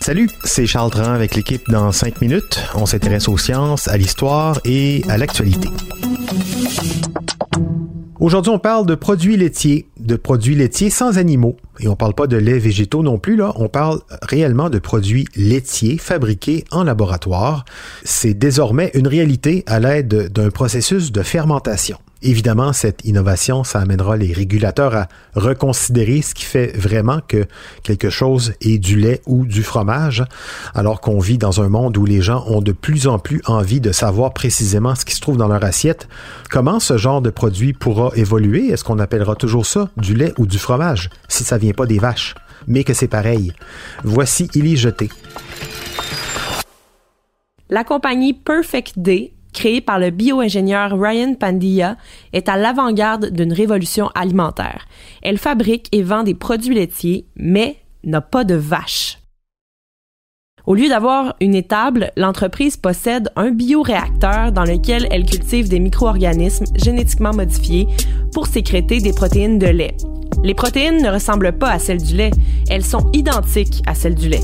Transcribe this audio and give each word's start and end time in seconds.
Salut, 0.00 0.28
c'est 0.42 0.66
Charles 0.66 0.90
Dran 0.90 1.12
avec 1.12 1.36
l'équipe 1.36 1.62
dans 1.70 1.92
5 1.92 2.20
minutes. 2.20 2.60
On 2.74 2.86
s'intéresse 2.86 3.28
aux 3.28 3.38
sciences, 3.38 3.86
à 3.86 3.96
l'histoire 3.96 4.58
et 4.64 5.04
à 5.08 5.16
l'actualité. 5.16 5.68
Aujourd'hui, 8.18 8.50
on 8.50 8.58
parle 8.58 8.84
de 8.84 8.96
produits 8.96 9.36
laitiers, 9.36 9.86
de 10.00 10.16
produits 10.16 10.56
laitiers 10.56 10.90
sans 10.90 11.18
animaux. 11.18 11.56
Et 11.78 11.86
on 11.86 11.94
parle 11.94 12.14
pas 12.14 12.26
de 12.26 12.36
lait 12.36 12.58
végétaux 12.58 13.04
non 13.04 13.18
plus, 13.18 13.36
là. 13.36 13.52
On 13.54 13.68
parle 13.68 14.00
réellement 14.22 14.68
de 14.68 14.80
produits 14.80 15.26
laitiers 15.36 15.98
fabriqués 15.98 16.64
en 16.72 16.82
laboratoire. 16.82 17.64
C'est 18.02 18.34
désormais 18.34 18.90
une 18.94 19.06
réalité 19.06 19.62
à 19.68 19.78
l'aide 19.78 20.32
d'un 20.32 20.50
processus 20.50 21.12
de 21.12 21.22
fermentation. 21.22 21.98
Évidemment, 22.22 22.74
cette 22.74 23.04
innovation, 23.06 23.64
ça 23.64 23.80
amènera 23.80 24.16
les 24.18 24.32
régulateurs 24.32 24.94
à 24.94 25.08
reconsidérer 25.34 26.20
ce 26.20 26.34
qui 26.34 26.44
fait 26.44 26.76
vraiment 26.76 27.20
que 27.26 27.46
quelque 27.82 28.10
chose 28.10 28.52
est 28.60 28.78
du 28.78 28.96
lait 28.96 29.22
ou 29.26 29.46
du 29.46 29.62
fromage, 29.62 30.24
alors 30.74 31.00
qu'on 31.00 31.18
vit 31.18 31.38
dans 31.38 31.62
un 31.62 31.70
monde 31.70 31.96
où 31.96 32.04
les 32.04 32.20
gens 32.20 32.44
ont 32.46 32.60
de 32.60 32.72
plus 32.72 33.06
en 33.06 33.18
plus 33.18 33.40
envie 33.46 33.80
de 33.80 33.90
savoir 33.90 34.34
précisément 34.34 34.94
ce 34.94 35.06
qui 35.06 35.14
se 35.14 35.20
trouve 35.20 35.38
dans 35.38 35.48
leur 35.48 35.64
assiette. 35.64 36.08
Comment 36.50 36.78
ce 36.78 36.98
genre 36.98 37.22
de 37.22 37.30
produit 37.30 37.72
pourra 37.72 38.10
évoluer? 38.14 38.68
Est-ce 38.68 38.84
qu'on 38.84 38.98
appellera 38.98 39.34
toujours 39.34 39.64
ça 39.64 39.88
du 39.96 40.14
lait 40.14 40.34
ou 40.36 40.46
du 40.46 40.58
fromage 40.58 41.08
si 41.28 41.42
ça 41.42 41.56
vient 41.56 41.72
pas 41.72 41.86
des 41.86 41.98
vaches? 41.98 42.34
Mais 42.66 42.84
que 42.84 42.92
c'est 42.92 43.08
pareil. 43.08 43.54
Voici 44.04 44.50
Il 44.54 44.66
y 44.66 44.76
jeté. 44.76 45.08
La 47.70 47.84
compagnie 47.84 48.34
Perfect 48.34 48.98
Day 48.98 49.32
créée 49.60 49.82
par 49.82 49.98
le 49.98 50.08
bio-ingénieur 50.08 50.98
Ryan 50.98 51.34
Pandya, 51.34 51.98
est 52.32 52.48
à 52.48 52.56
l'avant-garde 52.56 53.26
d'une 53.26 53.52
révolution 53.52 54.08
alimentaire. 54.14 54.86
Elle 55.20 55.36
fabrique 55.36 55.86
et 55.92 56.02
vend 56.02 56.22
des 56.22 56.32
produits 56.32 56.74
laitiers, 56.74 57.26
mais 57.36 57.76
n'a 58.02 58.22
pas 58.22 58.44
de 58.44 58.54
vaches. 58.54 59.18
Au 60.64 60.74
lieu 60.74 60.88
d'avoir 60.88 61.34
une 61.42 61.54
étable, 61.54 62.10
l'entreprise 62.16 62.78
possède 62.78 63.30
un 63.36 63.50
bioréacteur 63.50 64.50
dans 64.50 64.64
lequel 64.64 65.06
elle 65.10 65.26
cultive 65.26 65.68
des 65.68 65.78
micro-organismes 65.78 66.64
génétiquement 66.76 67.34
modifiés 67.34 67.86
pour 68.32 68.46
sécréter 68.46 69.00
des 69.00 69.12
protéines 69.12 69.58
de 69.58 69.66
lait. 69.66 69.96
Les 70.42 70.54
protéines 70.54 71.02
ne 71.02 71.10
ressemblent 71.10 71.58
pas 71.58 71.70
à 71.70 71.78
celles 71.78 72.02
du 72.02 72.16
lait, 72.16 72.30
elles 72.70 72.84
sont 72.84 73.10
identiques 73.12 73.82
à 73.86 73.94
celles 73.94 74.14
du 74.14 74.30
lait. 74.30 74.40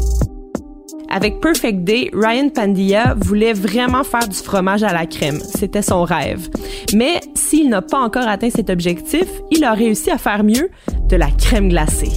Avec 1.09 1.41
Perfect 1.41 1.85
Day, 1.85 2.11
Ryan 2.13 2.49
Pandya 2.49 3.15
voulait 3.19 3.53
vraiment 3.53 4.03
faire 4.03 4.29
du 4.29 4.37
fromage 4.37 4.83
à 4.83 4.93
la 4.93 5.07
crème. 5.07 5.39
C'était 5.41 5.83
son 5.83 6.03
rêve. 6.03 6.49
Mais 6.95 7.21
s'il 7.35 7.69
n'a 7.69 7.83
pas 7.83 8.01
encore 8.01 8.27
atteint 8.27 8.51
cet 8.51 8.71
objectif, 8.71 9.27
il 9.51 9.65
a 9.65 9.73
réussi 9.73 10.11
à 10.11 10.19
faire 10.19 10.43
mieux 10.43 10.69
de 11.09 11.17
la 11.17 11.31
crème 11.31 11.69
glacée. 11.69 12.13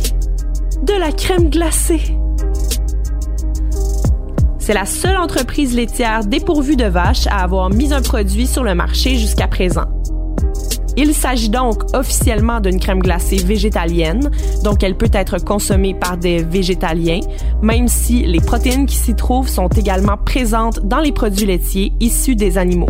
De 0.84 0.94
la 0.94 1.12
crème 1.12 1.50
glacée! 1.50 2.02
C'est 4.58 4.74
la 4.74 4.86
seule 4.86 5.18
entreprise 5.18 5.76
laitière 5.76 6.26
dépourvue 6.26 6.76
de 6.76 6.86
vaches 6.86 7.28
à 7.28 7.44
avoir 7.44 7.70
mis 7.70 7.94
un 7.94 8.02
produit 8.02 8.46
sur 8.46 8.64
le 8.64 8.76
marché 8.76 9.16
jusqu'à 9.16 9.48
présent. 9.48 9.99
Il 11.02 11.14
s'agit 11.14 11.48
donc 11.48 11.96
officiellement 11.96 12.60
d'une 12.60 12.78
crème 12.78 13.00
glacée 13.00 13.38
végétalienne, 13.38 14.30
donc 14.66 14.84
elle 14.84 14.98
peut 14.98 15.10
être 15.14 15.42
consommée 15.42 15.94
par 15.94 16.18
des 16.18 16.44
végétaliens, 16.44 17.22
même 17.62 17.88
si 17.88 18.26
les 18.26 18.42
protéines 18.42 18.86
qui 18.86 18.98
s'y 18.98 19.16
trouvent 19.16 19.48
sont 19.48 19.70
également 19.70 20.18
présentes 20.18 20.82
dans 20.86 21.00
les 21.00 21.14
produits 21.14 21.46
laitiers 21.46 21.94
issus 22.02 22.36
des 22.36 22.58
animaux. 22.58 22.90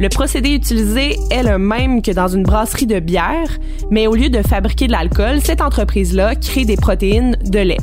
Le 0.00 0.08
procédé 0.08 0.50
utilisé 0.50 1.16
est 1.30 1.44
le 1.44 1.58
même 1.58 2.02
que 2.02 2.10
dans 2.10 2.26
une 2.26 2.42
brasserie 2.42 2.86
de 2.86 2.98
bière, 2.98 3.56
mais 3.88 4.08
au 4.08 4.16
lieu 4.16 4.28
de 4.28 4.42
fabriquer 4.42 4.88
de 4.88 4.92
l'alcool, 4.92 5.40
cette 5.40 5.60
entreprise-là 5.60 6.34
crée 6.34 6.64
des 6.64 6.76
protéines 6.76 7.36
de 7.44 7.60
lait. 7.60 7.78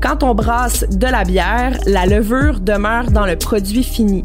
Quand 0.00 0.22
on 0.22 0.36
brasse 0.36 0.84
de 0.88 1.06
la 1.08 1.24
bière, 1.24 1.80
la 1.84 2.06
levure 2.06 2.60
demeure 2.60 3.10
dans 3.10 3.26
le 3.26 3.34
produit 3.34 3.82
fini. 3.82 4.22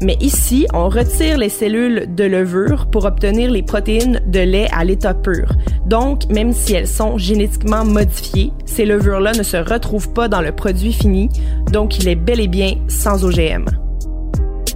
Mais 0.00 0.16
ici, 0.20 0.66
on 0.72 0.88
retire 0.88 1.38
les 1.38 1.48
cellules 1.48 2.14
de 2.14 2.24
levure 2.24 2.86
pour 2.86 3.04
obtenir 3.04 3.50
les 3.50 3.62
protéines 3.62 4.20
de 4.26 4.40
lait 4.40 4.68
à 4.72 4.84
l'état 4.84 5.14
pur. 5.14 5.52
Donc, 5.86 6.28
même 6.28 6.52
si 6.52 6.74
elles 6.74 6.86
sont 6.86 7.18
génétiquement 7.18 7.84
modifiées, 7.84 8.52
ces 8.64 8.84
levures-là 8.84 9.32
ne 9.32 9.42
se 9.42 9.56
retrouvent 9.56 10.12
pas 10.12 10.28
dans 10.28 10.40
le 10.40 10.52
produit 10.52 10.92
fini, 10.92 11.28
donc 11.72 11.98
il 11.98 12.08
est 12.08 12.14
bel 12.14 12.40
et 12.40 12.48
bien 12.48 12.74
sans 12.86 13.24
OGM. 13.24 13.64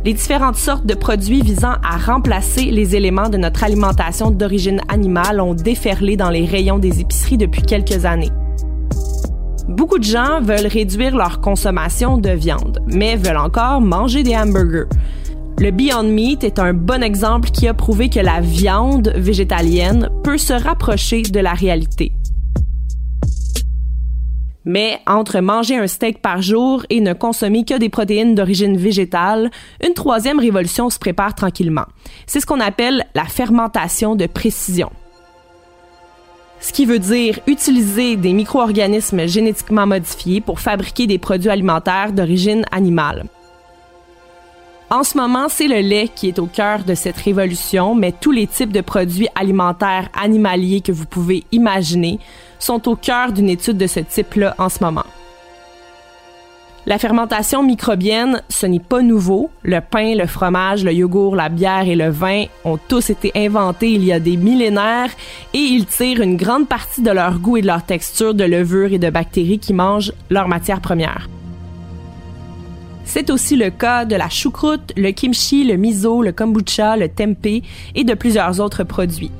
Les 0.05 0.15
différentes 0.15 0.57
sortes 0.57 0.85
de 0.85 0.95
produits 0.95 1.43
visant 1.43 1.75
à 1.85 1.97
remplacer 1.97 2.65
les 2.65 2.97
éléments 2.97 3.29
de 3.29 3.37
notre 3.37 3.63
alimentation 3.63 4.33
d'origine 4.33 4.81
animale 4.89 5.41
ont 5.41 5.55
déferlé 5.55 6.17
dans 6.17 6.31
les 6.31 6.45
rayons 6.45 6.81
des 6.81 7.01
épiceries 7.01 7.39
depuis 7.39 7.63
quelques 7.63 8.05
années. 8.05 8.33
Beaucoup 9.69 9.99
de 9.99 10.05
gens 10.05 10.41
veulent 10.41 10.67
réduire 10.67 11.17
leur 11.17 11.41
consommation 11.41 12.19
de 12.19 12.31
viande, 12.31 12.81
mais 12.87 13.17
veulent 13.17 13.37
encore 13.37 13.81
manger 13.81 14.23
des 14.23 14.37
hamburgers. 14.37 14.89
Le 15.59 15.71
Beyond 15.71 16.05
Meat 16.05 16.43
est 16.43 16.59
un 16.59 16.75
bon 16.75 17.03
exemple 17.03 17.51
qui 17.51 17.69
a 17.69 17.75
prouvé 17.75 18.11
que 18.11 18.19
la 18.19 18.41
viande 18.41 19.13
végétalienne 19.17 20.11
peut 20.25 20.39
se 20.39 20.53
rapprocher 20.53 21.23
de 21.23 21.39
la 21.39 21.53
réalité. 21.53 22.13
Mais 24.65 25.01
entre 25.07 25.41
manger 25.41 25.77
un 25.77 25.87
steak 25.87 26.21
par 26.21 26.43
jour 26.43 26.85
et 26.91 27.01
ne 27.01 27.13
consommer 27.13 27.65
que 27.65 27.79
des 27.79 27.89
protéines 27.89 28.35
d'origine 28.35 28.77
végétale, 28.77 29.51
une 29.85 29.95
troisième 29.95 30.39
révolution 30.39 30.91
se 30.91 30.99
prépare 30.99 31.35
tranquillement. 31.35 31.87
C'est 32.27 32.41
ce 32.41 32.47
qu'on 32.47 32.61
appelle 32.61 33.05
la 33.15 33.25
fermentation 33.25 34.15
de 34.17 34.27
précision 34.27 34.91
ce 36.63 36.73
qui 36.73 36.87
veut 36.87 37.01
dire 37.01 37.41
utiliser 37.47 38.17
des 38.17 38.33
micro-organismes 38.33 39.27
génétiquement 39.27 39.87
modifiés 39.87 40.41
pour 40.41 40.61
fabriquer 40.61 41.07
des 41.07 41.19
produits 41.19 41.51
alimentaires 41.51 42.13
d'origine 42.13 42.65
animale. 42.71 43.25
En 44.89 45.03
ce 45.03 45.17
moment, 45.17 45.49
c'est 45.49 45.69
le 45.69 45.81
lait 45.81 46.09
qui 46.15 46.29
est 46.29 46.39
au 46.39 46.47
cœur 46.47 46.85
de 46.85 46.95
cette 46.95 47.17
révolution, 47.17 47.95
mais 47.95 48.13
tous 48.13 48.31
les 48.31 48.47
types 48.47 48.73
de 48.73 48.81
produits 48.81 49.29
alimentaires 49.35 50.09
animaliers 50.13 50.83
que 50.83 50.93
vous 50.93 51.07
pouvez 51.07 51.45
imaginer 51.51 52.19
sont 52.59 52.89
au 52.89 52.95
cœur 52.95 53.33
d'une 53.33 53.49
étude 53.49 53.79
de 53.79 53.87
ce 53.87 54.01
type-là 54.01 54.55
en 54.59 54.69
ce 54.69 54.85
moment. 54.85 55.07
La 56.85 56.99
fermentation 56.99 57.63
microbienne, 57.63 58.43
ce 58.49 58.67
n'est 58.67 58.81
pas 58.81 59.03
nouveau. 59.03 59.51
Le 59.63 59.79
pain, 59.81 60.17
le 60.17 60.27
fromage, 60.27 60.83
le 60.83 60.93
yogourt, 60.93 61.37
la 61.37 61.49
bière 61.49 61.87
et 61.87 61.95
le 61.95 62.11
vin 62.11 62.47
ont 62.65 62.77
tous 62.77 63.11
été 63.11 63.31
inventés 63.37 63.93
il 63.93 64.05
y 64.05 64.13
a 64.13 64.19
des 64.19 64.37
millénaires 64.37 65.11
et 65.55 65.59
ils 65.59 65.87
tirent 65.87 66.21
une 66.21 66.37
grande 66.37 66.67
partie 66.67 67.03
de 67.03 67.11
leur 67.13 67.39
goût 67.39 67.57
et 67.57 67.63
de 67.63 67.69
leur 67.69 67.85
texture 67.85 68.35
de 68.35 68.43
levure 68.43 68.93
et 68.93 68.99
de 68.99 69.11
bactéries 69.11 69.61
qui 69.61 69.73
mangent 69.73 70.13
leurs 70.29 70.49
matières 70.49 70.81
premières. 70.81 71.29
C'est 73.05 73.31
aussi 73.31 73.55
le 73.55 73.71
cas 73.71 74.05
de 74.05 74.17
la 74.17 74.29
choucroute, 74.29 74.93
le 74.97 75.13
kimchi, 75.13 75.63
le 75.65 75.77
miso, 75.77 76.21
le 76.21 76.33
kombucha, 76.33 76.97
le 76.97 77.09
tempeh 77.09 77.63
et 77.95 78.03
de 78.03 78.15
plusieurs 78.15 78.59
autres 78.59 78.83
produits. 78.83 79.31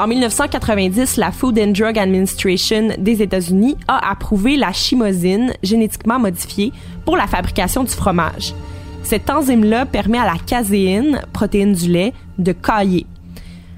En 0.00 0.06
1990, 0.06 1.18
la 1.18 1.30
Food 1.30 1.58
and 1.58 1.72
Drug 1.72 1.98
Administration 1.98 2.88
des 2.96 3.20
États-Unis 3.20 3.76
a 3.86 4.10
approuvé 4.10 4.56
la 4.56 4.72
chimosine 4.72 5.52
génétiquement 5.62 6.18
modifiée 6.18 6.72
pour 7.04 7.18
la 7.18 7.26
fabrication 7.26 7.84
du 7.84 7.92
fromage. 7.92 8.54
Cette 9.02 9.28
enzyme-là 9.28 9.84
permet 9.84 10.16
à 10.16 10.24
la 10.24 10.38
caséine, 10.38 11.20
protéine 11.34 11.74
du 11.74 11.92
lait, 11.92 12.14
de 12.38 12.52
cailler. 12.52 13.04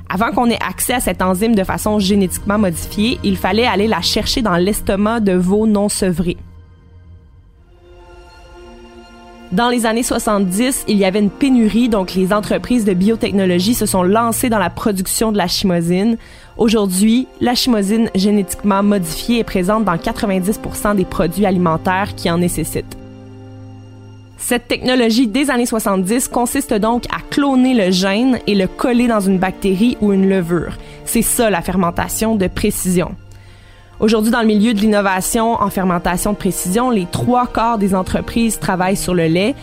Avant 0.09 0.31
qu'on 0.31 0.49
ait 0.49 0.63
accès 0.65 0.95
à 0.95 1.01
cette 1.01 1.23
enzyme 1.23 1.57
de 1.57 1.65
façon 1.65 1.99
génétiquement 1.99 2.57
modifiée, 2.57 3.19
il 3.25 3.37
fallait 3.37 3.67
aller 3.67 3.89
la 3.89 4.01
chercher 4.01 4.43
dans 4.43 4.57
l'estomac 4.57 5.19
de 5.19 5.33
veaux 5.33 5.67
non 5.67 5.89
sevrés. 5.89 6.37
Dans 9.53 9.69
les 9.69 9.85
années 9.85 10.03
70, 10.03 10.87
il 10.89 10.97
y 10.97 11.05
avait 11.05 11.19
une 11.19 11.29
pénurie, 11.29 11.91
donc 11.91 12.15
les 12.15 12.33
entreprises 12.33 12.87
de 12.87 12.95
biotechnologie 12.95 13.75
se 13.75 13.85
sont 13.85 14.03
lancées 14.03 14.49
dans 14.49 14.59
la 14.59 14.71
production 14.71 15.31
de 15.31 15.37
la 15.37 15.47
chimosine. 15.47 16.17
Aujourd'hui, 16.57 17.29
la 17.43 17.55
chimosine 17.55 18.09
génétiquement 18.15 18.83
modifiée 18.83 19.41
est 19.41 19.45
présente 19.45 19.85
dans 19.85 19.97
90% 19.97 20.97
des 20.97 21.05
produits 21.05 21.45
alimentaires 21.45 22.15
qui 22.15 22.31
en 22.31 22.39
nécessitent. 22.39 22.97
Cette 24.39 24.69
technologie 24.69 25.27
des 25.27 25.51
années 25.51 25.67
70 25.67 26.29
consiste 26.29 26.73
donc 26.73 27.05
à 27.15 27.21
cloner 27.29 27.75
le 27.75 27.91
gène 27.91 28.39
et 28.47 28.55
le 28.55 28.67
coller 28.67 29.07
dans 29.07 29.21
une 29.21 29.39
bactérie 29.39 29.99
ou 30.01 30.15
une 30.15 30.31
levure. 30.31 30.79
C'est 31.05 31.21
ça 31.21 31.51
la 31.51 31.61
fermentation 31.61 32.37
de 32.37 32.47
précision. 32.47 33.15
Aujourd'hui, 34.03 34.33
dans 34.33 34.41
le 34.41 34.49
milieu 34.49 34.75
de 34.75 34.81
l'innovation 34.81 35.53
en 35.63 35.71
fermentation 35.71 36.33
de 36.33 36.37
précision, 36.37 36.91
les 36.91 37.07
trois 37.07 37.47
quarts 37.47 37.79
des 37.79 37.95
entreprises 37.95 38.59
travaillent 38.59 38.97
sur 38.97 39.15
le 39.15 39.29
lait. 39.29 39.55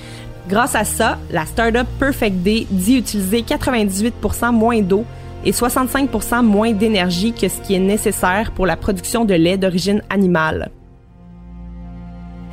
Grâce 0.48 0.76
à 0.76 0.86
ça, 0.86 1.18
la 1.30 1.46
startup 1.46 1.86
Perfect 2.00 2.38
Day 2.38 2.66
dit 2.72 2.96
utiliser 2.96 3.42
98 3.42 4.16
moins 4.54 4.80
d'eau 4.80 5.04
et 5.44 5.52
65 5.52 6.42
moins 6.42 6.72
d'énergie 6.72 7.34
que 7.34 7.50
ce 7.50 7.60
qui 7.60 7.76
est 7.76 7.80
nécessaire 7.80 8.54
pour 8.54 8.66
la 8.66 8.78
production 8.78 9.26
de 9.26 9.34
lait 9.34 9.58
d'origine 9.58 10.02
animale. 10.10 10.72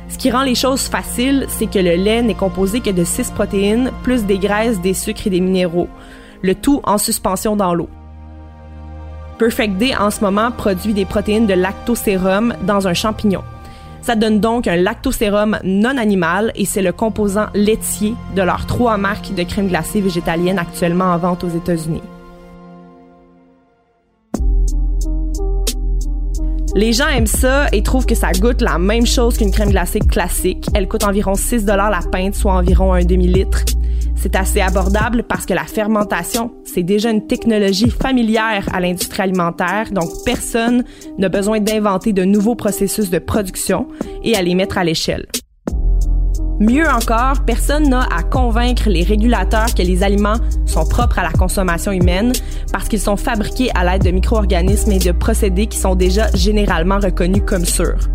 Ce 0.09 0.17
qui 0.17 0.29
rend 0.29 0.43
les 0.43 0.55
choses 0.55 0.89
faciles, 0.89 1.45
c'est 1.47 1.71
que 1.71 1.79
le 1.79 1.95
lait 1.95 2.21
n'est 2.21 2.33
composé 2.33 2.81
que 2.81 2.89
de 2.89 3.05
6 3.05 3.31
protéines, 3.31 3.91
plus 4.03 4.25
des 4.25 4.39
graisses, 4.39 4.81
des 4.81 4.93
sucres 4.93 5.27
et 5.27 5.29
des 5.29 5.39
minéraux, 5.39 5.87
le 6.41 6.53
tout 6.53 6.81
en 6.83 6.97
suspension 6.97 7.55
dans 7.55 7.73
l'eau. 7.73 7.87
Perfect 9.37 9.77
Day 9.77 9.95
en 9.95 10.09
ce 10.09 10.21
moment 10.21 10.51
produit 10.51 10.93
des 10.93 11.05
protéines 11.05 11.45
de 11.45 11.53
lactosérum 11.53 12.53
dans 12.63 12.87
un 12.87 12.93
champignon. 12.93 13.43
Ça 14.01 14.15
donne 14.15 14.39
donc 14.39 14.67
un 14.67 14.77
lactosérum 14.77 15.59
non 15.63 15.97
animal 15.97 16.51
et 16.55 16.65
c'est 16.65 16.81
le 16.81 16.91
composant 16.91 17.47
laitier 17.53 18.15
de 18.35 18.41
leurs 18.41 18.65
trois 18.65 18.97
marques 18.97 19.33
de 19.35 19.43
crème 19.43 19.67
glacée 19.67 20.01
végétalienne 20.01 20.57
actuellement 20.57 21.05
en 21.05 21.17
vente 21.17 21.43
aux 21.43 21.49
États-Unis. 21.49 22.01
Les 26.75 26.93
gens 26.93 27.07
aiment 27.07 27.27
ça 27.27 27.67
et 27.71 27.81
trouvent 27.81 28.05
que 28.05 28.15
ça 28.15 28.31
goûte 28.31 28.61
la 28.61 28.77
même 28.77 29.05
chose 29.05 29.37
qu'une 29.37 29.51
crème 29.51 29.71
glacée 29.71 29.99
classique. 29.99 30.67
Elle 30.73 30.87
coûte 30.87 31.03
environ 31.03 31.35
6 31.35 31.65
dollars 31.65 31.89
la 31.89 32.01
pinte, 32.11 32.35
soit 32.35 32.53
environ 32.53 32.93
un 32.93 33.03
demi-litre. 33.03 33.65
C'est 34.17 34.35
assez 34.35 34.61
abordable 34.61 35.23
parce 35.23 35.45
que 35.45 35.53
la 35.53 35.63
fermentation, 35.63 36.51
c'est 36.65 36.83
déjà 36.83 37.11
une 37.11 37.27
technologie 37.27 37.89
familière 37.89 38.67
à 38.73 38.79
l'industrie 38.79 39.21
alimentaire, 39.21 39.91
donc 39.91 40.09
personne 40.25 40.83
n'a 41.17 41.29
besoin 41.29 41.59
d'inventer 41.59 42.13
de 42.13 42.23
nouveaux 42.23 42.55
processus 42.55 43.09
de 43.09 43.19
production 43.19 43.87
et 44.23 44.35
à 44.35 44.41
les 44.41 44.55
mettre 44.55 44.77
à 44.77 44.83
l'échelle. 44.83 45.27
Mieux 46.59 46.89
encore, 46.89 47.45
personne 47.45 47.87
n'a 47.87 48.07
à 48.11 48.23
convaincre 48.23 48.89
les 48.89 49.03
régulateurs 49.03 49.75
que 49.75 49.83
les 49.83 50.01
aliments 50.01 50.37
sont 50.65 50.87
propres 50.87 51.19
à 51.19 51.23
la 51.23 51.31
consommation 51.31 51.91
humaine 51.91 52.31
parce 52.71 52.89
qu'ils 52.89 52.99
sont 52.99 53.15
fabriqués 53.15 53.69
à 53.75 53.85
l'aide 53.85 54.03
de 54.03 54.09
micro-organismes 54.09 54.91
et 54.91 54.99
de 54.99 55.11
procédés 55.11 55.67
qui 55.67 55.77
sont 55.77 55.93
déjà 55.93 56.31
généralement 56.33 56.97
reconnus 56.97 57.43
comme 57.45 57.65
sûrs. 57.65 58.09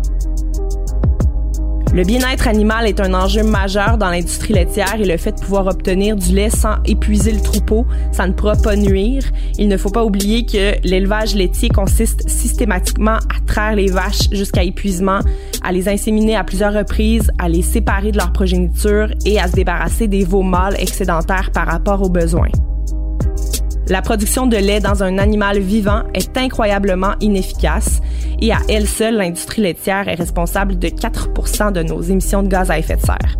Le 1.93 2.03
bien-être 2.03 2.47
animal 2.47 2.87
est 2.87 2.99
un 2.99 3.13
enjeu 3.13 3.43
majeur 3.43 3.99
dans 3.99 4.09
l'industrie 4.09 4.53
laitière 4.53 4.99
et 4.99 5.05
le 5.05 5.15
fait 5.15 5.33
de 5.33 5.39
pouvoir 5.39 5.67
obtenir 5.67 6.15
du 6.15 6.33
lait 6.33 6.49
sans 6.49 6.77
épuiser 6.85 7.31
le 7.31 7.39
troupeau, 7.39 7.85
ça 8.11 8.25
ne 8.25 8.33
pourra 8.33 8.55
pas 8.55 8.75
nuire. 8.75 9.21
Il 9.59 9.67
ne 9.67 9.77
faut 9.77 9.91
pas 9.91 10.03
oublier 10.03 10.43
que 10.43 10.73
l'élevage 10.83 11.35
laitier 11.35 11.69
consiste 11.69 12.27
systématiquement 12.27 13.17
à 13.17 13.45
traire 13.45 13.75
les 13.75 13.91
vaches 13.91 14.27
jusqu'à 14.31 14.63
épuisement, 14.63 15.19
à 15.61 15.71
les 15.71 15.87
inséminer 15.87 16.35
à 16.35 16.43
plusieurs 16.43 16.73
reprises, 16.73 17.29
à 17.37 17.47
les 17.47 17.61
séparer 17.61 18.11
de 18.11 18.17
leur 18.17 18.33
progéniture 18.33 19.09
et 19.27 19.39
à 19.39 19.47
se 19.47 19.53
débarrasser 19.53 20.07
des 20.07 20.25
veaux 20.25 20.41
mâles 20.41 20.77
excédentaires 20.79 21.51
par 21.53 21.67
rapport 21.67 22.01
aux 22.01 22.09
besoins. 22.09 22.49
La 23.89 24.01
production 24.01 24.47
de 24.47 24.55
lait 24.55 24.79
dans 24.79 25.03
un 25.03 25.17
animal 25.17 25.59
vivant 25.59 26.03
est 26.13 26.37
incroyablement 26.37 27.15
inefficace 27.19 27.99
et 28.41 28.53
à 28.53 28.59
elle 28.69 28.87
seule, 28.87 29.15
l'industrie 29.15 29.61
laitière 29.61 30.07
est 30.07 30.15
responsable 30.15 30.79
de 30.79 30.87
4% 30.87 31.73
de 31.73 31.83
nos 31.83 32.01
émissions 32.01 32.43
de 32.43 32.47
gaz 32.47 32.71
à 32.71 32.79
effet 32.79 32.95
de 32.95 33.01
serre. 33.01 33.37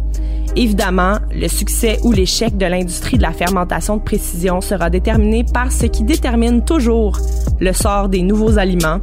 Évidemment, 0.55 1.17
le 1.33 1.47
succès 1.47 1.97
ou 2.03 2.11
l'échec 2.11 2.57
de 2.57 2.65
l'industrie 2.65 3.17
de 3.17 3.23
la 3.23 3.31
fermentation 3.31 3.97
de 3.97 4.01
précision 4.03 4.59
sera 4.59 4.89
déterminé 4.89 5.45
par 5.45 5.71
ce 5.71 5.85
qui 5.85 6.03
détermine 6.03 6.63
toujours 6.63 7.17
le 7.59 7.71
sort 7.71 8.09
des 8.09 8.21
nouveaux 8.21 8.59
aliments, 8.59 8.99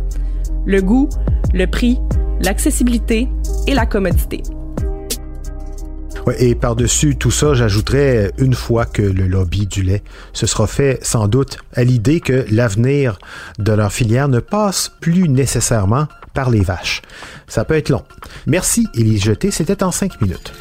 le 0.66 0.82
goût, 0.82 1.08
le 1.54 1.66
prix, 1.66 1.98
l'accessibilité 2.42 3.28
et 3.66 3.74
la 3.74 3.86
commodité 3.86 4.42
et 6.38 6.54
par-dessus 6.54 7.16
tout 7.16 7.30
ça, 7.30 7.54
j'ajouterais 7.54 8.32
une 8.38 8.54
fois 8.54 8.84
que 8.84 9.02
le 9.02 9.26
lobby 9.26 9.66
du 9.66 9.82
lait 9.82 10.02
se 10.32 10.46
sera 10.46 10.66
fait 10.66 10.98
sans 11.02 11.28
doute 11.28 11.58
à 11.74 11.84
l'idée 11.84 12.20
que 12.20 12.44
l'avenir 12.50 13.18
de 13.58 13.72
leur 13.72 13.92
filière 13.92 14.28
ne 14.28 14.40
passe 14.40 14.90
plus 15.00 15.28
nécessairement 15.28 16.06
par 16.34 16.50
les 16.50 16.60
vaches. 16.60 17.02
Ça 17.48 17.64
peut 17.64 17.74
être 17.74 17.88
long. 17.88 18.04
Merci, 18.46 18.86
Élise 18.94 19.24
Jeté, 19.24 19.50
c'était 19.50 19.82
en 19.82 19.90
cinq 19.90 20.20
minutes. 20.20 20.52